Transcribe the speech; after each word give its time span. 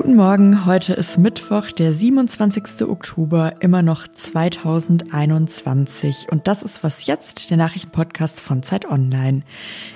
Guten 0.00 0.16
Morgen, 0.16 0.64
heute 0.64 0.94
ist 0.94 1.18
Mittwoch, 1.18 1.72
der 1.72 1.92
27. 1.92 2.88
Oktober, 2.88 3.52
immer 3.60 3.82
noch 3.82 4.08
2021. 4.08 6.28
Und 6.30 6.48
das 6.48 6.62
ist 6.62 6.82
Was 6.82 7.04
Jetzt, 7.04 7.50
der 7.50 7.58
Nachrichtenpodcast 7.58 8.40
von 8.40 8.62
Zeit 8.62 8.90
Online. 8.90 9.42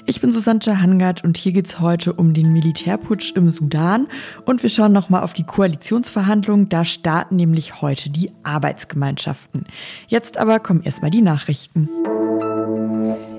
Ich 0.04 0.20
bin 0.20 0.30
Susanne 0.30 0.82
Hangard 0.82 1.24
und 1.24 1.38
hier 1.38 1.52
geht's 1.52 1.80
heute 1.80 2.12
um 2.12 2.34
den 2.34 2.52
Militärputsch 2.52 3.32
im 3.34 3.48
Sudan. 3.48 4.06
Und 4.44 4.62
wir 4.62 4.68
schauen 4.68 4.92
nochmal 4.92 5.22
auf 5.22 5.32
die 5.32 5.44
Koalitionsverhandlungen. 5.44 6.68
Da 6.68 6.84
starten 6.84 7.36
nämlich 7.36 7.80
heute 7.80 8.10
die 8.10 8.30
Arbeitsgemeinschaften. 8.42 9.64
Jetzt 10.06 10.36
aber 10.36 10.60
kommen 10.60 10.82
erstmal 10.82 11.12
die 11.12 11.22
Nachrichten. 11.22 11.88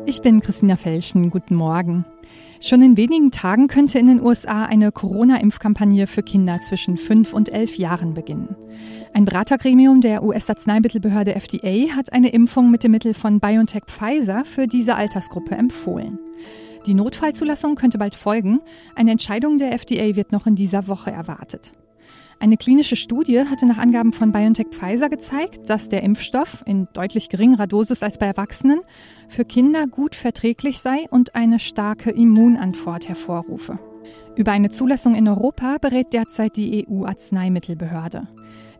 Ich 0.08 0.24
bin 0.24 0.42
Christina 0.42 0.78
Felschen. 0.78 1.30
Guten 1.30 1.54
Morgen. 1.54 2.06
Schon 2.66 2.82
in 2.82 2.98
wenigen 2.98 3.30
Tagen 3.30 3.68
könnte 3.68 4.00
in 4.00 4.08
den 4.08 4.24
USA 4.24 4.66
eine 4.66 4.92
Corona-Impfkampagne 4.92 6.08
für 6.08 6.24
Kinder 6.24 6.62
zwischen 6.62 6.98
5 6.98 7.32
und 7.32 7.50
11 7.50 7.78
Jahren 7.78 8.16
beginnen. 8.16 8.56
Ein 9.14 9.26
Beratergremium 9.26 10.02
der 10.02 10.24
US-Arzneimittelbehörde 10.24 11.36
FDA 11.36 11.96
hat 11.96 12.12
eine 12.12 12.30
Impfung 12.30 12.72
mit 12.72 12.84
dem 12.84 12.90
Mittel 12.90 13.14
von 13.14 13.40
BioNTech 13.40 13.84
Pfizer 13.86 14.46
für 14.46 14.66
diese 14.66 14.96
Altersgruppe 14.96 15.54
empfohlen. 15.54 16.18
Die 16.88 16.96
Notfallzulassung 16.96 17.76
könnte 17.76 18.00
bald 18.00 18.16
folgen. 18.16 18.62
Eine 18.96 19.12
Entscheidung 19.12 19.60
der 19.60 19.72
FDA 19.72 20.16
wird 20.16 20.32
noch 20.32 20.48
in 20.48 20.56
dieser 20.56 20.88
Woche 20.88 21.12
erwartet. 21.12 21.72
Eine 22.40 22.58
klinische 22.58 22.96
Studie 22.96 23.40
hatte 23.40 23.66
nach 23.66 23.78
Angaben 23.78 24.14
von 24.14 24.32
BioNTech 24.32 24.68
Pfizer 24.72 25.10
gezeigt, 25.10 25.70
dass 25.70 25.90
der 25.90 26.04
Impfstoff 26.04 26.64
in 26.66 26.88
deutlich 26.94 27.30
geringerer 27.30 27.68
Dosis 27.68 28.04
als 28.04 28.18
bei 28.18 28.26
Erwachsenen 28.26 28.82
für 29.30 29.46
Kinder 29.46 29.88
gut 29.88 30.16
verträglich 30.16 30.80
sei 30.80 31.06
und 31.10 31.34
eine 31.34 31.60
starke 31.60 32.12
Immunantwort 32.12 33.08
hervorrufe. 33.08 33.80
Über 34.36 34.52
eine 34.52 34.70
Zulassung 34.70 35.16
in 35.16 35.28
Europa 35.28 35.78
berät 35.80 36.14
derzeit 36.14 36.58
die 36.58 36.86
EU-Arzneimittelbehörde. 36.88 38.28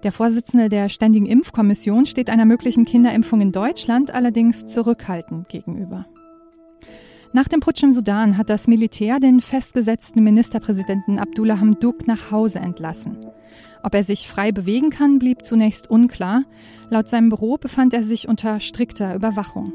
Der 0.04 0.12
Vorsitzende 0.12 0.70
der 0.70 0.90
Ständigen 0.90 1.26
Impfkommission 1.26 2.06
steht 2.06 2.30
einer 2.30 2.46
möglichen 2.46 2.86
Kinderimpfung 2.86 3.42
in 3.42 3.52
Deutschland 3.52 4.12
allerdings 4.12 4.66
zurückhaltend 4.66 5.50
gegenüber. 5.50 6.06
Nach 7.36 7.50
dem 7.50 7.60
Putsch 7.60 7.84
im 7.84 7.92
Sudan 7.92 8.38
hat 8.38 8.50
das 8.50 8.66
Militär 8.66 9.20
den 9.20 9.42
festgesetzten 9.42 10.24
Ministerpräsidenten 10.24 11.20
Abdullah 11.20 11.60
Hamduk 11.60 12.08
nach 12.08 12.32
Hause 12.32 12.60
entlassen. 12.60 13.18
Ob 13.84 13.94
er 13.94 14.06
sich 14.06 14.30
frei 14.30 14.54
bewegen 14.54 14.90
kann, 14.90 15.20
blieb 15.20 15.44
zunächst 15.44 15.90
unklar. 15.90 16.46
Laut 16.90 17.10
seinem 17.10 17.28
Büro 17.28 17.58
befand 17.58 17.94
er 17.94 18.04
sich 18.04 18.30
unter 18.30 18.62
strikter 18.62 19.14
Überwachung. 19.14 19.74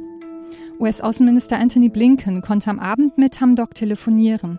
US-Außenminister 0.79 1.59
Anthony 1.59 1.91
Blinken 1.91 2.41
konnte 2.41 2.71
am 2.71 2.79
Abend 2.79 3.19
mit 3.19 3.43
Hamdok 3.43 3.75
telefonieren. 3.75 4.59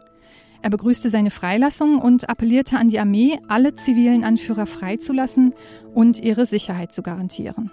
Er 0.62 0.70
begrüßte 0.70 1.10
seine 1.10 1.32
Freilassung 1.32 1.98
und 1.98 2.30
appellierte 2.30 2.78
an 2.78 2.90
die 2.90 3.00
Armee, 3.00 3.40
alle 3.48 3.74
zivilen 3.74 4.24
Anführer 4.24 4.68
freizulassen 4.68 5.56
und 5.96 6.20
ihre 6.20 6.46
Sicherheit 6.46 6.92
zu 6.92 7.02
garantieren. 7.02 7.72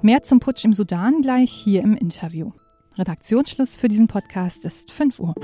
Mehr 0.00 0.22
zum 0.22 0.40
Putsch 0.40 0.64
im 0.64 0.72
Sudan 0.72 1.20
gleich 1.20 1.52
hier 1.52 1.82
im 1.82 1.94
Interview. 1.94 2.52
Redaktionsschluss 2.98 3.76
für 3.76 3.88
diesen 3.88 4.06
Podcast 4.06 4.64
ist 4.64 4.92
5 4.92 5.18
Uhr. 5.18 5.34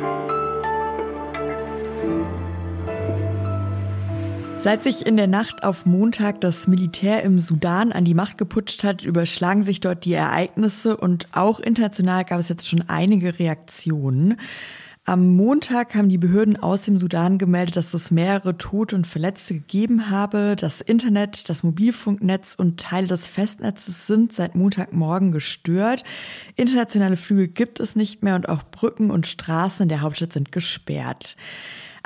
Seit 4.60 4.82
sich 4.82 5.06
in 5.06 5.16
der 5.16 5.28
Nacht 5.28 5.62
auf 5.62 5.86
Montag 5.86 6.40
das 6.40 6.66
Militär 6.66 7.22
im 7.22 7.40
Sudan 7.40 7.92
an 7.92 8.04
die 8.04 8.14
Macht 8.14 8.38
geputscht 8.38 8.84
hat, 8.84 9.04
überschlagen 9.04 9.62
sich 9.62 9.80
dort 9.80 10.04
die 10.04 10.14
Ereignisse 10.14 10.96
und 10.96 11.28
auch 11.32 11.60
international 11.60 12.24
gab 12.24 12.40
es 12.40 12.48
jetzt 12.48 12.68
schon 12.68 12.84
einige 12.88 13.38
Reaktionen. 13.38 14.36
Am 15.08 15.36
Montag 15.36 15.94
haben 15.94 16.10
die 16.10 16.18
Behörden 16.18 16.58
aus 16.58 16.82
dem 16.82 16.98
Sudan 16.98 17.38
gemeldet, 17.38 17.76
dass 17.76 17.94
es 17.94 18.10
mehrere 18.10 18.58
Tote 18.58 18.94
und 18.94 19.06
Verletzte 19.06 19.54
gegeben 19.54 20.10
habe. 20.10 20.54
Das 20.54 20.82
Internet, 20.82 21.48
das 21.48 21.62
Mobilfunknetz 21.62 22.54
und 22.54 22.78
Teile 22.78 23.06
des 23.06 23.26
Festnetzes 23.26 24.06
sind 24.06 24.34
seit 24.34 24.54
Montagmorgen 24.54 25.32
gestört. 25.32 26.04
Internationale 26.56 27.16
Flüge 27.16 27.48
gibt 27.48 27.80
es 27.80 27.96
nicht 27.96 28.22
mehr 28.22 28.34
und 28.34 28.50
auch 28.50 28.62
Brücken 28.64 29.10
und 29.10 29.26
Straßen 29.26 29.84
in 29.84 29.88
der 29.88 30.02
Hauptstadt 30.02 30.34
sind 30.34 30.52
gesperrt. 30.52 31.38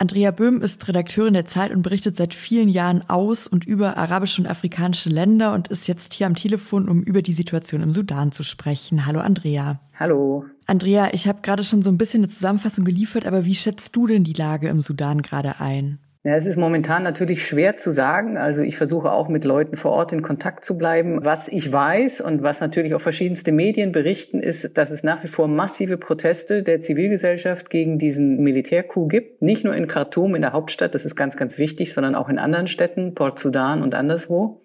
Andrea 0.03 0.33
Böhm 0.33 0.63
ist 0.63 0.89
Redakteurin 0.89 1.35
der 1.35 1.45
Zeit 1.45 1.71
und 1.71 1.83
berichtet 1.83 2.17
seit 2.17 2.35
vielen 2.35 2.69
Jahren 2.69 3.09
aus 3.09 3.47
und 3.47 3.65
über 3.65 3.97
arabische 3.97 4.43
und 4.43 4.49
afrikanische 4.49 5.09
Länder 5.09 5.55
und 5.55 5.69
ist 5.69 5.87
jetzt 5.87 6.15
hier 6.15 6.27
am 6.27 6.35
Telefon, 6.35 6.89
um 6.89 7.05
über 7.05 7.23
die 7.23 7.33
Situation 7.33 7.85
im 7.85 7.93
Sudan 7.93 8.33
zu 8.33 8.43
sprechen. 8.43 9.07
Hallo 9.07 9.21
Andrea. 9.21 9.79
Hallo. 9.97 10.45
Andrea, 10.67 11.11
ich 11.13 11.29
habe 11.29 11.43
gerade 11.43 11.63
schon 11.63 11.85
so 11.85 11.91
ein 11.91 11.99
bisschen 11.99 12.25
eine 12.25 12.33
Zusammenfassung 12.33 12.85
geliefert, 12.85 13.27
aber 13.27 13.45
wie 13.45 13.55
schätzt 13.55 13.95
du 13.95 14.09
denn 14.09 14.25
die 14.25 14.33
Lage 14.33 14.67
im 14.71 14.83
Sudan 14.83 15.23
gerade 15.23 15.61
ein? 15.61 16.01
Ja, 16.25 16.37
es 16.37 16.47
ist 16.47 16.56
momentan 16.56 17.03
natürlich 17.03 17.44
schwer 17.44 17.75
zu 17.75 17.91
sagen. 17.91 18.37
Also 18.37 18.62
ich 18.62 18.77
versuche 18.77 19.10
auch 19.10 19.28
mit 19.28 19.44
Leuten 19.44 19.77
vor 19.77 19.91
Ort 19.91 20.12
in 20.12 20.22
Kontakt 20.22 20.65
zu 20.65 20.78
bleiben. 20.78 21.25
Was 21.25 21.49
ich 21.49 21.72
weiß 21.72 22.21
und 22.21 22.44
was 22.44 22.60
natürlich 22.60 22.94
auch 22.94 23.00
verschiedenste 23.00 23.50
Medien 23.50 23.91
berichten, 23.91 24.41
ist, 24.41 24.78
dass 24.78 24.93
es 24.93 25.03
nach 25.03 25.25
wie 25.25 25.28
vor 25.28 25.49
massive 25.49 25.97
Proteste 25.97 26.62
der 26.62 26.81
Zivilgesellschaft 26.81 27.71
gegen 27.71 27.99
diesen 27.99 28.38
Militärcoup 28.38 29.10
gibt. 29.10 29.43
Nicht 29.43 29.65
nur 29.65 29.75
in 29.75 29.88
Khartoum, 29.88 30.37
in 30.37 30.43
der 30.43 30.53
Hauptstadt, 30.53 30.94
das 30.94 31.05
ist 31.05 31.16
ganz, 31.16 31.37
ganz 31.37 31.59
wichtig, 31.59 31.93
sondern 31.93 32.15
auch 32.15 32.28
in 32.28 32.39
anderen 32.39 32.69
Städten, 32.69 33.15
Port 33.15 33.41
Sudan 33.41 33.83
und 33.83 33.97
anderswo. 33.97 34.62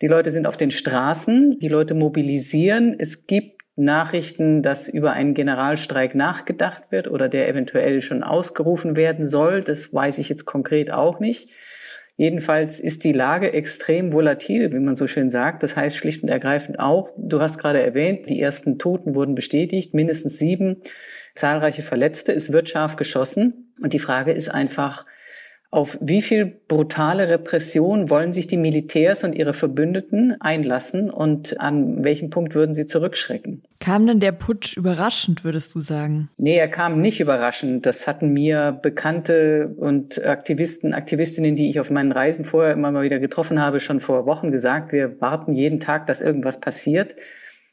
Die 0.00 0.06
Leute 0.06 0.30
sind 0.30 0.46
auf 0.46 0.56
den 0.56 0.70
Straßen, 0.70 1.58
die 1.58 1.68
Leute 1.68 1.94
mobilisieren. 1.94 2.94
Es 3.00 3.26
gibt 3.26 3.61
Nachrichten, 3.76 4.62
dass 4.62 4.88
über 4.88 5.12
einen 5.12 5.34
Generalstreik 5.34 6.14
nachgedacht 6.14 6.84
wird 6.90 7.08
oder 7.08 7.28
der 7.28 7.48
eventuell 7.48 8.02
schon 8.02 8.22
ausgerufen 8.22 8.96
werden 8.96 9.26
soll. 9.26 9.62
Das 9.62 9.92
weiß 9.92 10.18
ich 10.18 10.28
jetzt 10.28 10.44
konkret 10.44 10.90
auch 10.90 11.20
nicht. 11.20 11.50
Jedenfalls 12.16 12.78
ist 12.78 13.04
die 13.04 13.12
Lage 13.12 13.52
extrem 13.52 14.12
volatil, 14.12 14.72
wie 14.72 14.78
man 14.78 14.94
so 14.94 15.06
schön 15.06 15.30
sagt. 15.30 15.62
Das 15.62 15.76
heißt 15.76 15.96
schlicht 15.96 16.22
und 16.22 16.28
ergreifend 16.28 16.78
auch, 16.78 17.10
du 17.16 17.40
hast 17.40 17.58
gerade 17.58 17.82
erwähnt, 17.82 18.26
die 18.26 18.40
ersten 18.40 18.78
Toten 18.78 19.14
wurden 19.14 19.34
bestätigt, 19.34 19.94
mindestens 19.94 20.38
sieben, 20.38 20.82
zahlreiche 21.34 21.82
Verletzte. 21.82 22.32
Es 22.32 22.52
wird 22.52 22.68
scharf 22.68 22.96
geschossen. 22.96 23.74
Und 23.82 23.94
die 23.94 23.98
Frage 23.98 24.32
ist 24.32 24.50
einfach, 24.50 25.06
auf 25.72 25.96
wie 26.02 26.20
viel 26.20 26.44
brutale 26.44 27.28
Repression 27.28 28.10
wollen 28.10 28.34
sich 28.34 28.46
die 28.46 28.58
Militärs 28.58 29.24
und 29.24 29.34
ihre 29.34 29.54
Verbündeten 29.54 30.38
einlassen 30.38 31.10
und 31.10 31.58
an 31.60 32.04
welchem 32.04 32.28
Punkt 32.28 32.54
würden 32.54 32.74
sie 32.74 32.84
zurückschrecken? 32.84 33.62
Kam 33.80 34.06
denn 34.06 34.20
der 34.20 34.32
Putsch 34.32 34.76
überraschend, 34.76 35.44
würdest 35.44 35.74
du 35.74 35.80
sagen? 35.80 36.28
Nee, 36.36 36.58
er 36.58 36.68
kam 36.68 37.00
nicht 37.00 37.20
überraschend. 37.20 37.86
Das 37.86 38.06
hatten 38.06 38.34
mir 38.34 38.78
Bekannte 38.82 39.74
und 39.78 40.22
Aktivisten, 40.22 40.92
Aktivistinnen, 40.92 41.56
die 41.56 41.70
ich 41.70 41.80
auf 41.80 41.90
meinen 41.90 42.12
Reisen 42.12 42.44
vorher 42.44 42.74
immer 42.74 42.92
mal 42.92 43.02
wieder 43.02 43.18
getroffen 43.18 43.58
habe, 43.58 43.80
schon 43.80 44.00
vor 44.00 44.26
Wochen 44.26 44.52
gesagt. 44.52 44.92
Wir 44.92 45.22
warten 45.22 45.54
jeden 45.54 45.80
Tag, 45.80 46.06
dass 46.06 46.20
irgendwas 46.20 46.60
passiert. 46.60 47.16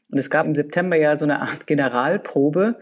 Und 0.09 0.17
es 0.17 0.29
gab 0.29 0.45
im 0.45 0.55
September 0.55 0.95
ja 0.95 1.17
so 1.17 1.25
eine 1.25 1.41
Art 1.41 1.67
Generalprobe, 1.67 2.77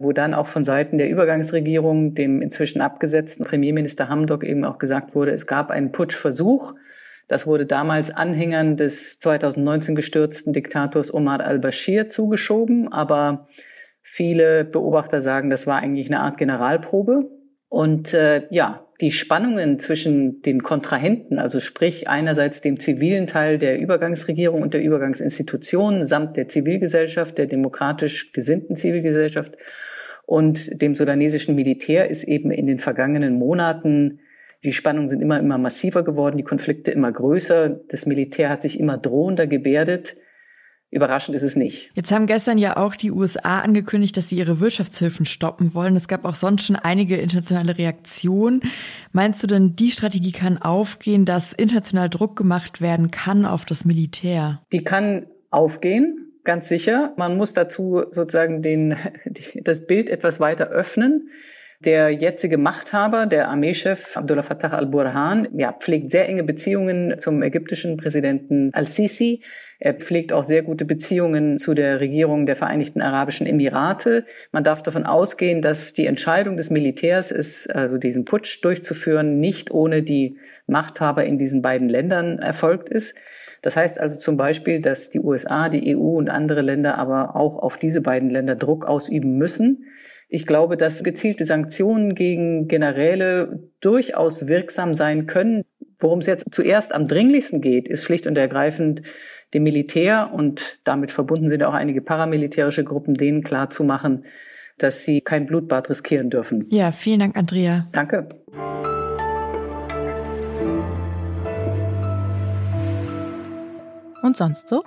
wo 0.00 0.12
dann 0.12 0.32
auch 0.32 0.46
von 0.46 0.64
Seiten 0.64 0.96
der 0.96 1.10
Übergangsregierung, 1.10 2.14
dem 2.14 2.40
inzwischen 2.40 2.80
abgesetzten 2.80 3.44
Premierminister 3.44 4.08
Hamdok 4.08 4.44
eben 4.44 4.64
auch 4.64 4.78
gesagt 4.78 5.14
wurde, 5.14 5.30
es 5.30 5.46
gab 5.46 5.70
einen 5.70 5.92
Putschversuch. 5.92 6.74
Das 7.28 7.46
wurde 7.46 7.66
damals 7.66 8.10
Anhängern 8.10 8.78
des 8.78 9.18
2019 9.18 9.94
gestürzten 9.94 10.54
Diktators 10.54 11.12
Omar 11.12 11.40
al-Bashir 11.40 12.08
zugeschoben, 12.08 12.90
aber 12.90 13.46
viele 14.00 14.64
Beobachter 14.64 15.20
sagen, 15.20 15.50
das 15.50 15.66
war 15.66 15.80
eigentlich 15.80 16.06
eine 16.06 16.20
Art 16.20 16.38
Generalprobe. 16.38 17.30
Und 17.68 18.14
äh, 18.14 18.46
ja, 18.50 18.86
die 19.02 19.12
Spannungen 19.12 19.78
zwischen 19.78 20.40
den 20.40 20.62
Kontrahenten, 20.62 21.38
also 21.38 21.60
sprich 21.60 22.08
einerseits 22.08 22.62
dem 22.62 22.80
zivilen 22.80 23.26
Teil 23.26 23.58
der 23.58 23.78
Übergangsregierung 23.78 24.62
und 24.62 24.72
der 24.72 24.82
Übergangsinstitutionen 24.82 26.06
samt 26.06 26.38
der 26.38 26.48
Zivilgesellschaft, 26.48 27.36
der 27.36 27.46
demokratisch 27.46 28.32
gesinnten 28.32 28.76
Zivilgesellschaft 28.76 29.56
und 30.30 30.80
dem 30.80 30.94
sudanesischen 30.94 31.54
Militär 31.56 32.08
ist 32.08 32.24
eben 32.24 32.50
in 32.50 32.66
den 32.66 32.78
vergangenen 32.78 33.38
Monaten 33.38 34.20
die 34.62 34.72
Spannungen 34.72 35.08
sind 35.08 35.22
immer, 35.22 35.38
immer 35.38 35.56
massiver 35.56 36.02
geworden, 36.02 36.36
die 36.36 36.42
Konflikte 36.42 36.90
immer 36.90 37.10
größer. 37.10 37.80
Das 37.88 38.04
Militär 38.04 38.50
hat 38.50 38.60
sich 38.60 38.78
immer 38.78 38.98
drohender 38.98 39.46
gebärdet. 39.46 40.16
Überraschend 40.90 41.36
ist 41.36 41.44
es 41.44 41.56
nicht. 41.56 41.90
Jetzt 41.94 42.12
haben 42.12 42.26
gestern 42.26 42.58
ja 42.58 42.76
auch 42.76 42.96
die 42.96 43.12
USA 43.12 43.60
angekündigt, 43.60 44.16
dass 44.16 44.28
sie 44.28 44.36
ihre 44.36 44.60
Wirtschaftshilfen 44.60 45.24
stoppen 45.24 45.72
wollen. 45.72 45.96
Es 45.96 46.08
gab 46.08 46.24
auch 46.24 46.34
sonst 46.34 46.66
schon 46.66 46.76
einige 46.76 47.16
internationale 47.16 47.78
Reaktionen. 47.78 48.60
Meinst 49.12 49.42
du 49.42 49.46
denn, 49.46 49.76
die 49.76 49.92
Strategie 49.92 50.32
kann 50.32 50.58
aufgehen, 50.58 51.24
dass 51.24 51.52
international 51.52 52.10
Druck 52.10 52.36
gemacht 52.36 52.80
werden 52.82 53.10
kann 53.10 53.46
auf 53.46 53.64
das 53.64 53.84
Militär? 53.84 54.60
Die 54.72 54.84
kann 54.84 55.26
aufgehen 55.50 56.29
ganz 56.44 56.68
sicher. 56.68 57.12
Man 57.16 57.36
muss 57.36 57.54
dazu 57.54 58.04
sozusagen 58.10 58.62
den, 58.62 58.96
das 59.62 59.86
Bild 59.86 60.10
etwas 60.10 60.40
weiter 60.40 60.68
öffnen. 60.68 61.30
Der 61.82 62.10
jetzige 62.10 62.58
Machthaber, 62.58 63.24
der 63.24 63.48
Armeechef 63.48 64.14
Abdullah 64.16 64.42
Fattah 64.42 64.68
al-Burhan, 64.68 65.48
ja, 65.56 65.72
pflegt 65.72 66.10
sehr 66.10 66.28
enge 66.28 66.44
Beziehungen 66.44 67.18
zum 67.18 67.42
ägyptischen 67.42 67.96
Präsidenten 67.96 68.70
al-Sisi. 68.74 69.42
Er 69.78 69.94
pflegt 69.94 70.34
auch 70.34 70.44
sehr 70.44 70.60
gute 70.60 70.84
Beziehungen 70.84 71.58
zu 71.58 71.72
der 71.72 72.00
Regierung 72.00 72.44
der 72.44 72.56
Vereinigten 72.56 73.00
Arabischen 73.00 73.46
Emirate. 73.46 74.26
Man 74.52 74.62
darf 74.62 74.82
davon 74.82 75.06
ausgehen, 75.06 75.62
dass 75.62 75.94
die 75.94 76.04
Entscheidung 76.04 76.58
des 76.58 76.68
Militärs 76.68 77.30
ist, 77.30 77.74
also 77.74 77.96
diesen 77.96 78.26
Putsch 78.26 78.62
durchzuführen, 78.62 79.40
nicht 79.40 79.70
ohne 79.70 80.02
die 80.02 80.36
Machthaber 80.66 81.24
in 81.24 81.38
diesen 81.38 81.62
beiden 81.62 81.88
Ländern 81.88 82.38
erfolgt 82.40 82.90
ist. 82.90 83.14
Das 83.62 83.76
heißt 83.76 84.00
also 84.00 84.18
zum 84.18 84.36
Beispiel, 84.36 84.80
dass 84.80 85.10
die 85.10 85.20
USA, 85.20 85.68
die 85.68 85.96
EU 85.96 86.16
und 86.16 86.30
andere 86.30 86.62
Länder 86.62 86.98
aber 86.98 87.36
auch 87.36 87.58
auf 87.58 87.76
diese 87.76 88.00
beiden 88.00 88.30
Länder 88.30 88.56
Druck 88.56 88.86
ausüben 88.86 89.36
müssen. 89.36 89.84
Ich 90.28 90.46
glaube, 90.46 90.76
dass 90.76 91.02
gezielte 91.02 91.44
Sanktionen 91.44 92.14
gegen 92.14 92.68
Generäle 92.68 93.68
durchaus 93.80 94.46
wirksam 94.46 94.94
sein 94.94 95.26
können. 95.26 95.64
Worum 95.98 96.20
es 96.20 96.26
jetzt 96.26 96.46
zuerst 96.52 96.94
am 96.94 97.08
dringlichsten 97.08 97.60
geht, 97.60 97.88
ist 97.88 98.04
schlicht 98.04 98.26
und 98.26 98.38
ergreifend 98.38 99.02
dem 99.52 99.64
Militär 99.64 100.30
und 100.32 100.78
damit 100.84 101.10
verbunden 101.10 101.50
sind 101.50 101.64
auch 101.64 101.74
einige 101.74 102.00
paramilitärische 102.00 102.84
Gruppen, 102.84 103.14
denen 103.14 103.42
klarzumachen, 103.42 104.24
dass 104.78 105.04
sie 105.04 105.20
kein 105.20 105.46
Blutbad 105.46 105.90
riskieren 105.90 106.30
dürfen. 106.30 106.66
Ja, 106.70 106.92
vielen 106.92 107.18
Dank, 107.18 107.36
Andrea. 107.36 107.88
Danke. 107.92 108.28
Und 114.22 114.36
sonst 114.36 114.68
so? 114.68 114.84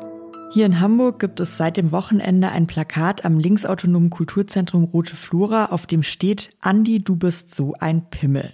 Hier 0.51 0.67
in 0.67 0.79
Hamburg 0.79 1.19
gibt 1.19 1.39
es 1.39 1.57
seit 1.57 1.77
dem 1.77 1.91
Wochenende 1.91 2.49
ein 2.49 2.67
Plakat 2.67 3.25
am 3.25 3.39
linksautonomen 3.39 4.11
Kulturzentrum 4.11 4.83
Rote 4.83 5.15
Flora, 5.15 5.67
auf 5.67 5.87
dem 5.87 6.03
steht 6.03 6.51
Andi, 6.61 7.03
du 7.03 7.15
bist 7.15 7.55
so 7.55 7.73
ein 7.79 8.07
Pimmel. 8.11 8.53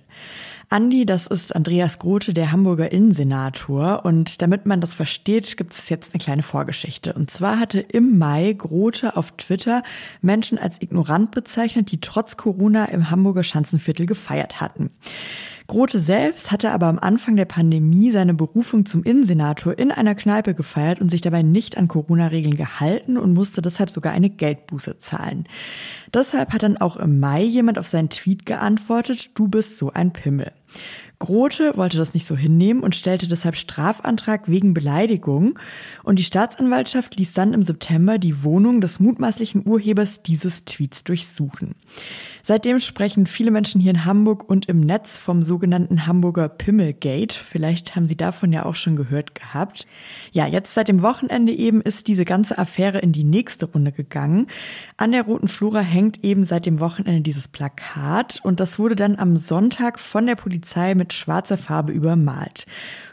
Andi, 0.70 1.06
das 1.06 1.26
ist 1.28 1.54
Andreas 1.56 1.98
Grote, 1.98 2.31
der 2.31 2.52
Hamburger 2.52 2.92
Innensenator. 2.92 4.06
Und 4.06 4.42
damit 4.42 4.68
man 4.68 4.80
das 4.80 4.94
versteht, 4.94 5.58
gibt 5.58 5.74
es 5.74 5.90
jetzt 5.90 6.14
eine 6.14 6.24
kleine 6.24 6.44
Vorgeschichte. 6.44 7.14
Und 7.14 7.31
zwar 7.31 7.60
hatte 7.60 7.80
im 7.80 8.20
Mai 8.20 8.54
Grote 8.54 9.18
auf 9.18 9.31
Twitter 9.31 9.81
Menschen 10.22 10.60
als 10.60 10.80
ignorant 10.80 11.31
bezeichnet, 11.31 11.92
die 11.92 12.00
trotz 12.00 12.38
Corona 12.38 12.86
im 12.86 13.10
Hamburger 13.10 13.44
Schanzenviertel 13.44 14.06
gefeiert 14.06 14.62
hatten. 14.62 14.92
Grote 15.69 16.00
selbst 16.00 16.51
hatte 16.51 16.71
aber 16.71 16.88
am 16.88 16.98
Anfang 16.98 17.36
der 17.36 17.45
Pandemie 17.45 18.10
seine 18.10 18.33
Berufung 18.33 18.88
zum 18.88 19.04
Innensenator 19.04 19.77
in 19.77 19.92
einer 19.92 20.16
Kneipe 20.16 20.56
gefeiert 20.56 21.00
und 21.00 21.12
sich 21.12 21.21
dabei 21.21 21.44
nicht 21.44 21.77
an 21.77 21.88
Corona-Regeln 21.88 22.57
gehalten 22.57 23.18
und 23.18 23.36
musste 23.36 23.62
deshalb 23.62 23.92
sogar 23.92 24.12
eine 24.12 24.31
Geldbuße 24.31 24.98
zahlen. 24.98 25.48
Deshalb 26.12 26.54
hat 26.54 26.63
dann 26.63 26.77
auch 26.77 26.98
im 26.98 27.19
Mai 27.19 27.44
jemand 27.44 27.77
auf 27.77 27.86
seinen 27.86 28.10
Tweet 28.10 28.48
geantwortet, 28.48 29.30
du 29.36 29.48
bist 29.48 29.77
so 29.77 29.94
ein 29.94 30.12
Pimmel. 30.12 30.51
Grote 31.19 31.75
wollte 31.75 31.98
das 31.98 32.13
nicht 32.13 32.25
so 32.25 32.36
hinnehmen 32.36 32.81
und 32.81 32.95
stellte 32.95 33.27
deshalb 33.27 33.56
Strafantrag 33.56 34.48
wegen 34.48 34.74
Beleidigung. 34.74 35.60
Und 36.04 36.18
die 36.18 36.24
Staatsanwaltschaft 36.24 37.16
ließ 37.16 37.33
dann 37.33 37.54
im 37.54 37.62
September 37.62 38.18
die 38.18 38.44
Wohnung 38.44 38.81
des 38.81 39.00
mutmaßlichen 39.00 39.68
Urhebers 39.68 40.24
dieses 40.24 40.66
Tweets 40.66 41.04
durchsuchen. 41.04 41.75
Seitdem 42.44 42.80
sprechen 42.80 43.25
viele 43.25 43.51
Menschen 43.51 43.81
hier 43.81 43.91
in 43.91 44.06
Hamburg 44.06 44.50
und 44.50 44.68
im 44.68 44.80
Netz 44.80 45.18
vom 45.18 45.44
sogenannten 45.44 46.07
Hamburger 46.07 46.50
Pimmelgate. 46.50 47.33
Vielleicht 47.33 47.95
haben 47.95 48.07
Sie 48.07 48.15
davon 48.15 48.51
ja 48.51 48.65
auch 48.65 48.75
schon 48.75 48.95
gehört 48.95 49.36
gehabt. 49.36 49.88
Ja, 50.31 50.47
jetzt 50.47 50.74
seit 50.74 50.88
dem 50.88 51.01
Wochenende 51.01 51.51
eben 51.51 51.81
ist 51.81 52.07
diese 52.07 52.25
ganze 52.25 52.57
Affäre 52.57 53.00
in 53.00 53.12
die 53.12 53.24
nächste 53.24 53.65
Runde 53.65 53.91
gegangen. 53.91 54.47
An 54.97 55.12
der 55.12 55.24
Roten 55.24 55.47
Flora 55.47 55.81
hängt 55.81 56.24
eben 56.24 56.45
seit 56.45 56.65
dem 56.65 56.80
Wochenende 56.80 57.21
dieses 57.21 57.47
Plakat 57.47 58.39
und 58.44 58.59
das 58.59 58.80
wurde 58.80 58.95
dann 58.95 59.18
am 59.18 59.38
Sonntag 59.38 60.00
von 60.00 60.25
der 60.25 60.35
Polizei 60.35 60.95
mit 60.95 61.13
schwarzer 61.13 61.57
Farbe 61.57 61.92
übermalt. 61.92 62.65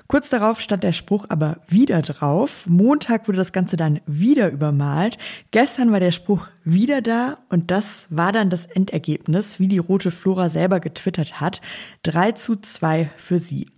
Kurz 0.09 0.31
darauf 0.31 0.61
stand 0.61 0.85
der 0.85 0.93
Spruch 0.93 1.27
aber 1.29 1.59
wieder 1.67 2.01
drauf. 2.01 2.67
Montag 2.69 3.27
wurde 3.27 3.39
das 3.39 3.53
Ganze 3.53 3.77
dann 3.77 4.01
wieder 4.07 4.51
übermalt. 4.51 5.19
Gestern 5.51 5.91
war 5.91 5.99
der 5.99 6.13
Spruch 6.13 6.49
wieder 6.63 7.03
da 7.03 7.39
und 7.49 7.73
das 7.73 8.07
war 8.11 8.31
dann 8.31 8.49
das 8.49 8.67
Endergebnis, 8.67 9.59
wie 9.59 9.67
die 9.67 9.79
Rote 9.79 10.13
Flora 10.13 10.49
selber 10.49 10.79
getwittert 10.79 11.41
hat. 11.41 11.61
3 12.05 12.33
zu 12.33 12.55
2 12.57 13.11
für 13.17 13.41
sie. 13.41 13.69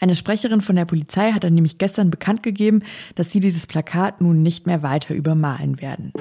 Eine 0.00 0.14
Sprecherin 0.14 0.60
von 0.60 0.76
der 0.76 0.84
Polizei 0.84 1.32
hat 1.32 1.44
dann 1.44 1.54
nämlich 1.54 1.78
gestern 1.78 2.10
bekannt 2.10 2.42
gegeben, 2.42 2.82
dass 3.16 3.32
sie 3.32 3.40
dieses 3.40 3.66
Plakat 3.66 4.20
nun 4.20 4.42
nicht 4.42 4.66
mehr 4.66 4.82
weiter 4.82 5.14
übermalen 5.14 5.80
werden. 5.80 6.12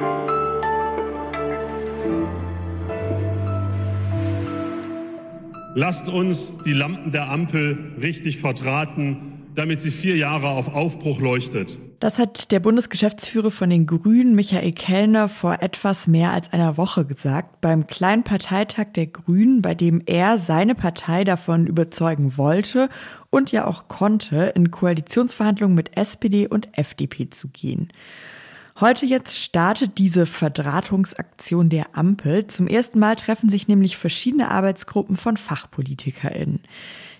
Lasst 5.73 6.09
uns 6.09 6.57
die 6.65 6.73
Lampen 6.73 7.11
der 7.11 7.29
Ampel 7.29 7.95
richtig 8.01 8.39
verdrahten 8.39 9.40
damit 9.55 9.81
sie 9.81 9.91
vier 9.91 10.17
Jahre 10.17 10.49
auf 10.49 10.73
Aufbruch 10.73 11.19
leuchtet. 11.19 11.77
Das 11.99 12.17
hat 12.17 12.51
der 12.51 12.59
Bundesgeschäftsführer 12.59 13.51
von 13.51 13.69
den 13.69 13.85
Grünen, 13.85 14.33
Michael 14.33 14.71
Kellner, 14.71 15.29
vor 15.29 15.61
etwas 15.61 16.07
mehr 16.07 16.31
als 16.31 16.51
einer 16.51 16.75
Woche 16.75 17.05
gesagt, 17.05 17.61
beim 17.61 17.85
kleinen 17.85 18.23
Parteitag 18.23 18.87
der 18.95 19.05
Grünen, 19.05 19.61
bei 19.61 19.75
dem 19.75 20.01
er 20.07 20.39
seine 20.39 20.73
Partei 20.73 21.23
davon 21.23 21.67
überzeugen 21.67 22.37
wollte 22.37 22.89
und 23.29 23.51
ja 23.51 23.67
auch 23.67 23.87
konnte, 23.87 24.51
in 24.55 24.71
Koalitionsverhandlungen 24.71 25.75
mit 25.75 25.95
SPD 25.95 26.47
und 26.47 26.69
FDP 26.75 27.29
zu 27.29 27.49
gehen. 27.49 27.89
Heute 28.79 29.05
jetzt 29.05 29.37
startet 29.37 29.99
diese 29.99 30.25
Verdrahtungsaktion 30.25 31.69
der 31.69 31.95
Ampel. 31.95 32.47
Zum 32.47 32.65
ersten 32.65 32.97
Mal 32.97 33.15
treffen 33.15 33.47
sich 33.47 33.67
nämlich 33.67 33.95
verschiedene 33.95 34.49
Arbeitsgruppen 34.49 35.17
von 35.17 35.37
FachpolitikerInnen. 35.37 36.61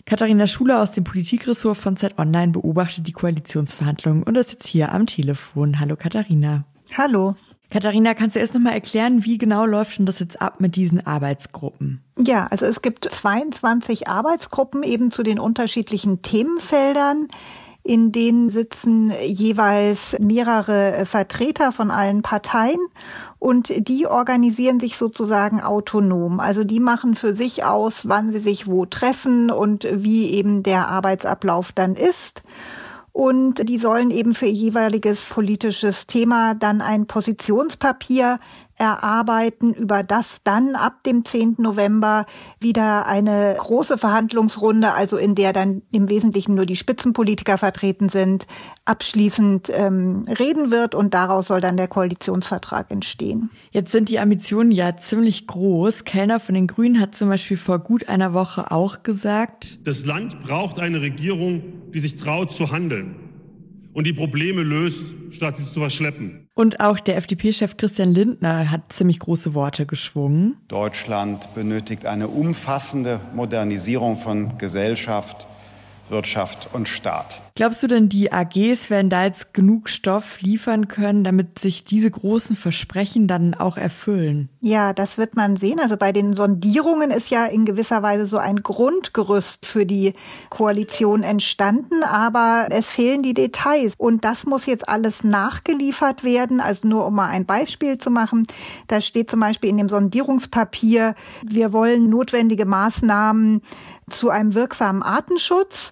Katharina 0.06 0.48
Schuler 0.48 0.82
aus 0.82 0.92
dem 0.92 1.04
Politikressort 1.04 1.78
von 1.78 1.98
Z 1.98 2.18
Online 2.18 2.52
beobachtet 2.52 3.08
die 3.08 3.12
Koalitionsverhandlungen 3.12 4.24
und 4.24 4.36
ist 4.36 4.52
jetzt 4.52 4.68
hier 4.68 4.92
am 4.92 5.06
Telefon. 5.06 5.80
Hallo 5.80 5.96
Katharina. 5.96 6.66
Hallo. 6.98 7.36
Katharina, 7.70 8.14
kannst 8.14 8.36
du 8.36 8.40
erst 8.42 8.54
noch 8.54 8.62
mal 8.62 8.74
erklären, 8.74 9.24
wie 9.24 9.38
genau 9.38 9.66
läuft 9.66 9.98
denn 9.98 10.06
das 10.06 10.20
jetzt 10.20 10.42
ab 10.42 10.60
mit 10.60 10.76
diesen 10.76 11.06
Arbeitsgruppen? 11.06 12.02
Ja, 12.20 12.48
also 12.48 12.66
es 12.66 12.82
gibt 12.82 13.06
22 13.06 14.10
Arbeitsgruppen 14.10 14.84
eben 14.84 15.10
zu 15.10 15.24
den 15.24 15.40
unterschiedlichen 15.40 16.22
Themenfeldern. 16.22 17.30
In 17.84 18.12
denen 18.12 18.50
sitzen 18.50 19.12
jeweils 19.26 20.18
mehrere 20.20 21.06
Vertreter 21.06 21.72
von 21.72 21.90
allen 21.90 22.22
Parteien 22.22 22.80
und 23.42 23.74
die 23.88 24.06
organisieren 24.06 24.80
sich 24.80 24.98
sozusagen 24.98 25.62
autonom. 25.62 26.40
Also 26.40 26.64
die 26.64 26.80
machen 26.80 27.16
für 27.16 27.34
sich 27.34 27.64
aus, 27.64 28.08
wann 28.08 28.32
sie 28.32 28.38
sich 28.38 28.68
wo 28.68 28.86
treffen 28.86 29.50
und 29.50 29.88
wie 29.92 30.30
eben 30.34 30.62
der 30.62 30.90
Arbeitsablauf 30.90 31.72
dann 31.72 31.96
ist. 31.96 32.44
Und 33.12 33.68
die 33.68 33.80
sollen 33.80 34.12
eben 34.12 34.36
für 34.36 34.46
jeweiliges 34.46 35.24
politisches 35.24 36.06
Thema 36.06 36.54
dann 36.54 36.82
ein 36.82 37.08
Positionspapier 37.08 38.40
erarbeiten, 38.82 39.76
über 39.76 40.02
das 40.02 40.42
dann 40.44 40.76
ab 40.76 41.04
dem 41.04 41.24
10. 41.24 41.58
November 41.60 42.26
wieder 42.60 43.06
eine 43.06 43.56
große 43.60 44.00
Verhandlungsrunde, 44.00 44.92
also 44.92 45.18
in 45.18 45.36
der 45.36 45.54
dann 45.54 45.84
im 45.92 46.10
Wesentlichen 46.10 46.56
nur 46.56 46.66
die 46.66 46.76
Spitzenpolitiker 46.76 47.60
vertreten 47.60 48.10
sind, 48.10 48.48
abschließend 48.84 49.70
ähm, 49.72 50.26
reden 50.28 50.72
wird 50.72 50.96
und 50.96 51.14
daraus 51.14 51.48
soll 51.48 51.62
dann 51.62 51.78
der 51.78 51.88
Koalitionsvertrag 51.88 52.90
entstehen. 52.90 53.52
Jetzt 53.70 53.92
sind 53.92 54.10
die 54.10 54.18
Ambitionen 54.18 54.72
ja 54.72 54.98
ziemlich 54.98 55.46
groß. 55.46 56.04
Kellner 56.04 56.40
von 56.40 56.56
den 56.56 56.66
Grünen 56.66 57.00
hat 57.00 57.14
zum 57.14 57.30
Beispiel 57.30 57.58
vor 57.58 57.78
gut 57.78 58.10
einer 58.10 58.34
Woche 58.34 58.72
auch 58.72 59.04
gesagt, 59.04 59.78
das 59.84 60.06
Land 60.08 60.42
braucht 60.42 60.80
eine 60.80 61.02
Regierung, 61.02 61.62
die 61.94 62.00
sich 62.00 62.18
traut 62.18 62.52
zu 62.52 62.72
handeln 62.72 63.31
und 63.94 64.08
die 64.08 64.14
Probleme 64.14 64.64
löst, 64.64 65.04
statt 65.32 65.58
sie 65.58 65.64
zu 65.64 65.80
verschleppen. 65.80 66.48
Und 66.54 66.80
auch 66.80 67.00
der 67.00 67.18
FDP-Chef 67.18 67.78
Christian 67.78 68.14
Lindner 68.14 68.70
hat 68.72 68.94
ziemlich 68.94 69.20
große 69.20 69.54
Worte 69.54 69.86
geschwungen. 69.86 70.58
Deutschland 70.68 71.54
benötigt 71.56 72.06
eine 72.06 72.28
umfassende 72.28 73.20
Modernisierung 73.34 74.16
von 74.16 74.58
Gesellschaft, 74.58 75.48
Wirtschaft 76.10 76.70
und 76.74 76.88
Staat. 76.88 77.42
Glaubst 77.54 77.84
du 77.84 77.88
denn, 77.88 78.08
die 78.08 78.32
AGs 78.32 78.90
werden 78.90 79.10
da 79.10 79.26
jetzt 79.26 79.54
genug 79.54 79.90
Stoff 79.90 80.40
liefern 80.40 80.88
können, 80.88 81.26
damit 81.26 81.60
sich 81.60 81.84
diese 81.84 82.10
großen 82.10 82.56
Versprechen 82.56 83.28
dann 83.28 83.54
auch 83.54 83.76
erfüllen? 83.76 84.50
Ja, 84.62 84.94
das 84.94 85.18
wird 85.18 85.36
man 85.36 85.58
sehen. 85.58 85.80
Also 85.80 85.98
bei 85.98 86.14
den 86.14 86.34
Sondierungen 86.34 87.12
ist 87.12 87.30
ja 87.30 87.46
in 87.46 87.66
gewisser 87.66 88.02
Weise 88.04 88.26
so 88.26 88.38
ein 88.38 88.58
Grundgerüst 88.58 89.66
für 89.66 89.86
die 89.86 90.14
Koalition 90.50 91.24
entstanden, 91.24 92.04
aber 92.04 92.68
es 92.72 92.88
fehlen 92.88 93.22
die 93.22 93.34
Details. 93.34 93.96
Und 93.98 94.24
das 94.24 94.46
muss 94.46 94.66
jetzt 94.66 94.88
alles 94.88 95.26
nachgeliefert 95.26 96.24
werden. 96.24 96.62
Also 96.62 96.88
nur 96.88 97.06
um 97.06 97.16
mal 97.16 97.28
ein 97.28 97.46
Beispiel 97.46 97.98
zu 97.98 98.12
machen. 98.12 98.44
Da 98.88 99.02
steht 99.02 99.30
zum 99.30 99.42
Beispiel 99.42 99.70
in 99.70 99.78
dem 99.78 99.90
Sondierungspapier, 99.90 101.16
wir 101.46 101.74
wollen 101.74 102.10
notwendige 102.10 102.66
Maßnahmen 102.66 103.62
zu 104.10 104.30
einem 104.30 104.54
wirksamen 104.54 105.04
Artenschutz 105.04 105.92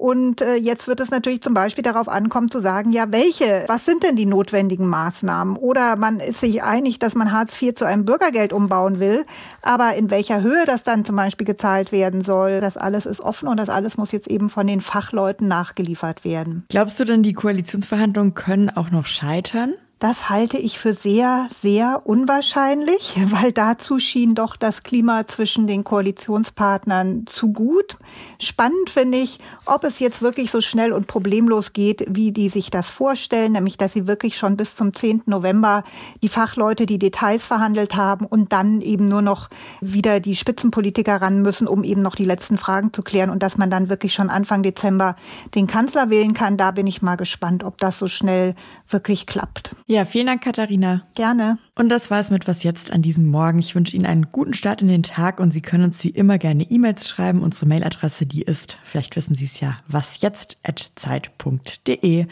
Und 0.00 0.40
äh, 0.40 0.54
jetzt 0.54 0.88
wird 0.88 0.98
es 1.00 1.10
natürlich 1.10 1.42
zum 1.42 1.52
Beispiel 1.52 1.84
darauf 1.84 2.08
ankommen 2.08 2.50
zu 2.50 2.62
sagen, 2.62 2.90
ja, 2.90 3.12
welche, 3.12 3.64
was 3.66 3.84
sind 3.84 4.02
denn 4.02 4.16
die 4.16 4.24
notwendigen 4.24 4.86
Maßnahmen? 4.86 5.56
Oder 5.58 5.96
man 5.96 6.20
ist 6.20 6.40
sich 6.40 6.62
einig, 6.62 6.98
dass 6.98 7.14
man 7.14 7.32
Hartz 7.32 7.60
IV 7.60 7.74
zu 7.74 7.84
einem 7.84 8.06
Bürgergeld 8.06 8.54
umbauen 8.54 8.98
will, 8.98 9.26
aber 9.60 9.96
in 9.96 10.10
welcher 10.10 10.40
Höhe 10.40 10.64
das 10.64 10.84
dann 10.84 11.04
zum 11.04 11.16
Beispiel 11.16 11.46
gezahlt 11.46 11.92
werden 11.92 12.22
soll, 12.22 12.62
das 12.62 12.78
alles 12.78 13.04
ist 13.04 13.20
offen 13.20 13.46
und 13.46 13.58
das 13.58 13.68
alles 13.68 13.98
muss 13.98 14.10
jetzt 14.10 14.26
eben 14.26 14.48
von 14.48 14.66
den 14.66 14.80
Fachleuten 14.80 15.48
nachgeliefert 15.48 16.24
werden. 16.24 16.64
Glaubst 16.70 16.98
du 16.98 17.04
denn, 17.04 17.22
die 17.22 17.34
Koalitionsverhandlungen 17.34 18.32
können 18.32 18.70
auch 18.70 18.90
noch 18.90 19.04
scheitern? 19.04 19.74
Das 20.00 20.30
halte 20.30 20.56
ich 20.56 20.78
für 20.78 20.94
sehr, 20.94 21.50
sehr 21.60 22.00
unwahrscheinlich, 22.04 23.16
weil 23.26 23.52
dazu 23.52 23.98
schien 23.98 24.34
doch 24.34 24.56
das 24.56 24.82
Klima 24.82 25.26
zwischen 25.26 25.66
den 25.66 25.84
Koalitionspartnern 25.84 27.26
zu 27.26 27.52
gut. 27.52 27.98
Spannend 28.38 28.88
finde 28.88 29.18
ich, 29.18 29.40
ob 29.66 29.84
es 29.84 29.98
jetzt 29.98 30.22
wirklich 30.22 30.50
so 30.50 30.62
schnell 30.62 30.94
und 30.94 31.06
problemlos 31.06 31.74
geht, 31.74 32.06
wie 32.08 32.32
die 32.32 32.48
sich 32.48 32.70
das 32.70 32.88
vorstellen, 32.88 33.52
nämlich 33.52 33.76
dass 33.76 33.92
sie 33.92 34.06
wirklich 34.06 34.38
schon 34.38 34.56
bis 34.56 34.74
zum 34.74 34.94
10. 34.94 35.24
November 35.26 35.84
die 36.22 36.30
Fachleute 36.30 36.86
die 36.86 36.98
Details 36.98 37.44
verhandelt 37.44 37.94
haben 37.94 38.24
und 38.24 38.54
dann 38.54 38.80
eben 38.80 39.04
nur 39.04 39.20
noch 39.20 39.50
wieder 39.82 40.18
die 40.18 40.34
Spitzenpolitiker 40.34 41.20
ran 41.20 41.42
müssen, 41.42 41.68
um 41.68 41.84
eben 41.84 42.00
noch 42.00 42.16
die 42.16 42.24
letzten 42.24 42.56
Fragen 42.56 42.94
zu 42.94 43.02
klären 43.02 43.28
und 43.28 43.42
dass 43.42 43.58
man 43.58 43.68
dann 43.68 43.90
wirklich 43.90 44.14
schon 44.14 44.30
Anfang 44.30 44.62
Dezember 44.62 45.14
den 45.54 45.66
Kanzler 45.66 46.08
wählen 46.08 46.32
kann. 46.32 46.56
Da 46.56 46.70
bin 46.70 46.86
ich 46.86 47.02
mal 47.02 47.16
gespannt, 47.16 47.64
ob 47.64 47.76
das 47.76 47.98
so 47.98 48.08
schnell 48.08 48.54
wirklich 48.88 49.26
klappt. 49.26 49.72
Ja, 49.90 50.04
vielen 50.04 50.26
Dank, 50.28 50.44
Katharina. 50.44 51.02
Gerne. 51.16 51.58
Und 51.76 51.88
das 51.88 52.12
war 52.12 52.20
es 52.20 52.30
mit 52.30 52.46
Was 52.46 52.62
jetzt 52.62 52.92
an 52.92 53.02
diesem 53.02 53.26
Morgen. 53.26 53.58
Ich 53.58 53.74
wünsche 53.74 53.96
Ihnen 53.96 54.06
einen 54.06 54.30
guten 54.30 54.54
Start 54.54 54.82
in 54.82 54.86
den 54.86 55.02
Tag 55.02 55.40
und 55.40 55.50
Sie 55.50 55.62
können 55.62 55.82
uns 55.82 56.04
wie 56.04 56.10
immer 56.10 56.38
gerne 56.38 56.62
E-Mails 56.62 57.08
schreiben. 57.08 57.42
Unsere 57.42 57.66
Mailadresse, 57.66 58.24
die 58.24 58.42
ist, 58.42 58.78
vielleicht 58.84 59.16
wissen 59.16 59.34
Sie 59.34 59.46
es 59.46 59.58
ja, 59.58 59.78
wasjetzt.zeit.de. 59.88 62.26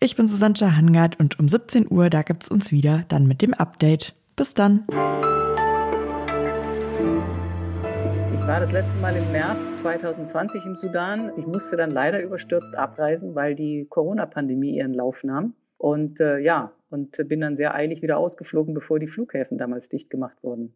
Ich 0.00 0.16
bin 0.16 0.28
Susanne 0.28 0.76
Hangard 0.76 1.18
und 1.18 1.40
um 1.40 1.48
17 1.48 1.90
Uhr, 1.90 2.10
da 2.10 2.20
gibt's 2.20 2.50
uns 2.50 2.72
wieder, 2.72 3.06
dann 3.08 3.26
mit 3.26 3.40
dem 3.40 3.54
Update. 3.54 4.12
Bis 4.36 4.52
dann. 4.52 4.84
Ich 8.38 8.46
war 8.46 8.60
das 8.60 8.70
letzte 8.70 8.98
Mal 8.98 9.16
im 9.16 9.32
März 9.32 9.74
2020 9.76 10.66
im 10.66 10.76
Sudan. 10.76 11.32
Ich 11.38 11.46
musste 11.46 11.78
dann 11.78 11.90
leider 11.90 12.20
überstürzt 12.20 12.74
abreisen, 12.74 13.34
weil 13.34 13.54
die 13.54 13.86
Corona-Pandemie 13.88 14.76
ihren 14.76 14.92
Lauf 14.92 15.24
nahm. 15.24 15.54
Und 15.78 16.20
äh, 16.20 16.40
ja, 16.40 16.72
und 16.90 17.16
bin 17.28 17.40
dann 17.40 17.56
sehr 17.56 17.74
eilig 17.74 18.02
wieder 18.02 18.18
ausgeflogen, 18.18 18.74
bevor 18.74 18.98
die 18.98 19.06
Flughäfen 19.06 19.58
damals 19.58 19.88
dicht 19.88 20.10
gemacht 20.10 20.36
wurden. 20.42 20.74